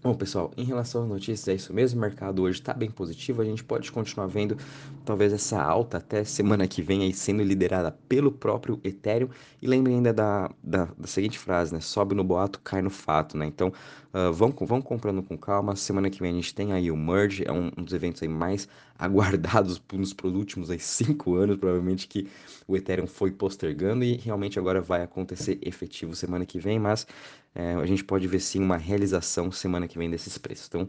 Bom, 0.00 0.14
pessoal, 0.14 0.52
em 0.56 0.62
relação 0.62 1.02
às 1.02 1.08
notícias, 1.08 1.48
é 1.48 1.54
isso 1.54 1.74
mesmo. 1.74 1.98
O 1.98 2.00
mercado 2.00 2.42
hoje 2.42 2.60
está 2.60 2.72
bem 2.72 2.88
positivo. 2.88 3.42
A 3.42 3.44
gente 3.44 3.64
pode 3.64 3.90
continuar 3.90 4.28
vendo 4.28 4.56
talvez 5.04 5.32
essa 5.32 5.60
alta 5.60 5.96
até 5.96 6.22
semana 6.22 6.68
que 6.68 6.80
vem 6.80 7.02
aí 7.02 7.12
sendo 7.12 7.42
liderada 7.42 7.90
pelo 8.08 8.30
próprio 8.30 8.80
Ethereum. 8.84 9.28
E 9.60 9.66
lembrem 9.66 9.96
ainda 9.96 10.12
da, 10.12 10.50
da, 10.62 10.84
da 10.96 11.06
seguinte 11.08 11.36
frase, 11.36 11.74
né? 11.74 11.80
Sobe 11.80 12.14
no 12.14 12.22
boato, 12.22 12.60
cai 12.60 12.80
no 12.80 12.90
fato, 12.90 13.36
né? 13.36 13.46
Então, 13.46 13.72
uh, 14.14 14.32
vão, 14.32 14.54
vão 14.60 14.80
comprando 14.80 15.20
com 15.20 15.36
calma. 15.36 15.74
Semana 15.74 16.08
que 16.10 16.20
vem 16.20 16.30
a 16.30 16.34
gente 16.34 16.54
tem 16.54 16.72
aí 16.72 16.92
o 16.92 16.96
Merge, 16.96 17.42
é 17.44 17.50
um, 17.52 17.72
um 17.76 17.82
dos 17.82 17.92
eventos 17.92 18.22
aí 18.22 18.28
mais 18.28 18.68
aguardados 18.96 19.82
nos 19.92 20.14
últimos 20.22 20.70
aí 20.70 20.78
cinco 20.78 21.34
anos, 21.34 21.56
provavelmente, 21.56 22.06
que 22.06 22.28
o 22.68 22.76
Ethereum 22.76 23.06
foi 23.06 23.32
postergando 23.32 24.04
e 24.04 24.16
realmente 24.16 24.58
agora 24.58 24.80
vai 24.80 25.02
acontecer 25.02 25.58
efetivo 25.60 26.14
semana 26.14 26.46
que 26.46 26.58
vem, 26.58 26.78
mas 26.78 27.06
é, 27.54 27.74
a 27.74 27.86
gente 27.86 28.04
pode 28.04 28.26
ver 28.26 28.40
sim 28.40 28.60
uma 28.60 28.76
realização 28.76 29.50
semana 29.50 29.88
que 29.88 29.98
vem 29.98 30.10
desses 30.10 30.38
preços. 30.38 30.66
Então, 30.68 30.88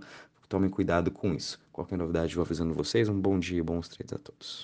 tomem 0.49 0.69
cuidado 0.69 1.11
com 1.11 1.33
isso. 1.33 1.59
Qualquer 1.71 1.97
novidade, 1.97 2.35
vou 2.35 2.43
avisando 2.43 2.73
vocês. 2.73 3.07
Um 3.07 3.19
bom 3.19 3.39
dia 3.39 3.59
e 3.59 3.61
bons 3.61 3.87
trades 3.87 4.13
a 4.13 4.17
todos. 4.17 4.57